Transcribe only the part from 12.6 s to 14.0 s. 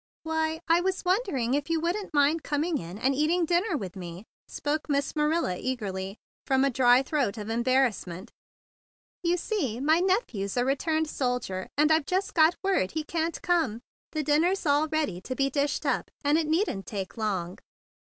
word he can't come.